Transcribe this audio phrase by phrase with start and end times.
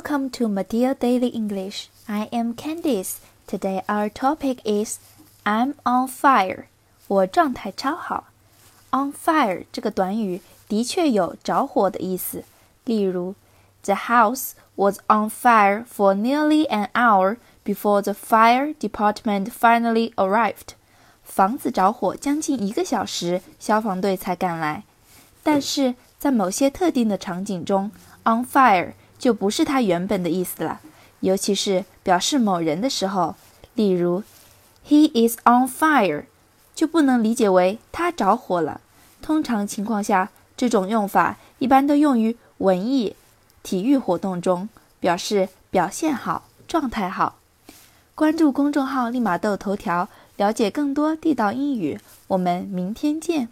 [0.00, 1.88] Welcome to Madia Daily English.
[2.08, 3.18] I am Candice.
[3.46, 4.98] Today our topic is
[5.44, 6.64] I'm on fire.
[7.06, 8.24] 我状态超好。
[8.90, 12.44] On fire 这个短语的确有着火的意思。
[12.84, 13.34] 例如，
[13.84, 20.74] The house was on fire for nearly an hour before the fire department finally arrived.
[21.22, 24.84] 房子着火将近一个小时，消防队才赶来。
[25.42, 27.92] 但是在某些特定的场景中，
[28.24, 30.81] on fire 就不是它原本的意思了，
[31.19, 33.35] 尤其是表示某人的时候，
[33.75, 34.23] 例如
[34.87, 36.23] ，He is on fire，
[36.73, 38.81] 就不能理解为他着火了。
[39.21, 43.15] 通常情况下，这种用法一般都用于文艺、
[43.61, 44.67] 体育活动中，
[44.99, 47.35] 表示表现好、状态好。
[48.15, 51.99] 关注公众号“立马豆头条”，了解更多地道英语。
[52.29, 53.49] 我们明天见。